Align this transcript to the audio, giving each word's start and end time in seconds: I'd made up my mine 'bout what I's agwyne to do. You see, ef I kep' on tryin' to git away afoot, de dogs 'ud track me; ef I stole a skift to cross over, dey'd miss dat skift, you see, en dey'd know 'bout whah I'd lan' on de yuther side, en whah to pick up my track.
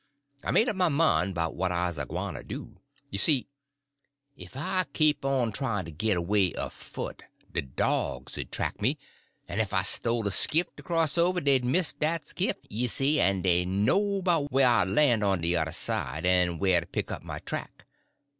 I'd 0.43 0.55
made 0.55 0.67
up 0.67 0.75
my 0.75 0.89
mine 0.89 1.31
'bout 1.31 1.53
what 1.53 1.71
I's 1.71 1.99
agwyne 1.99 2.33
to 2.33 2.43
do. 2.43 2.77
You 3.11 3.19
see, 3.19 3.45
ef 4.35 4.55
I 4.55 4.85
kep' 4.93 5.23
on 5.23 5.51
tryin' 5.51 5.85
to 5.85 5.91
git 5.91 6.17
away 6.17 6.53
afoot, 6.53 7.21
de 7.53 7.61
dogs 7.61 8.35
'ud 8.35 8.51
track 8.51 8.81
me; 8.81 8.97
ef 9.47 9.73
I 9.73 9.83
stole 9.83 10.25
a 10.25 10.31
skift 10.31 10.75
to 10.77 10.81
cross 10.81 11.19
over, 11.19 11.39
dey'd 11.39 11.63
miss 11.63 11.93
dat 11.93 12.27
skift, 12.27 12.65
you 12.67 12.87
see, 12.87 13.19
en 13.21 13.43
dey'd 13.43 13.67
know 13.67 14.23
'bout 14.23 14.51
whah 14.51 14.81
I'd 14.81 14.87
lan' 14.89 15.21
on 15.21 15.41
de 15.41 15.49
yuther 15.49 15.71
side, 15.71 16.25
en 16.25 16.57
whah 16.57 16.79
to 16.79 16.87
pick 16.87 17.11
up 17.11 17.21
my 17.21 17.37
track. 17.37 17.85